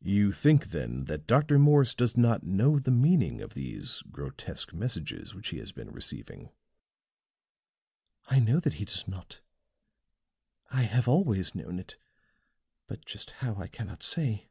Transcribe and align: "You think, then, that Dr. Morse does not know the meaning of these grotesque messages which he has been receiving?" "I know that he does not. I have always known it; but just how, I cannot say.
"You 0.00 0.32
think, 0.32 0.68
then, 0.70 1.04
that 1.08 1.26
Dr. 1.26 1.58
Morse 1.58 1.92
does 1.92 2.16
not 2.16 2.42
know 2.44 2.78
the 2.78 2.90
meaning 2.90 3.42
of 3.42 3.52
these 3.52 4.00
grotesque 4.10 4.72
messages 4.72 5.34
which 5.34 5.48
he 5.48 5.58
has 5.58 5.72
been 5.72 5.90
receiving?" 5.90 6.48
"I 8.28 8.38
know 8.40 8.60
that 8.60 8.72
he 8.80 8.86
does 8.86 9.06
not. 9.06 9.42
I 10.70 10.84
have 10.84 11.06
always 11.06 11.54
known 11.54 11.78
it; 11.78 11.98
but 12.86 13.04
just 13.04 13.32
how, 13.44 13.56
I 13.56 13.66
cannot 13.66 14.02
say. 14.02 14.48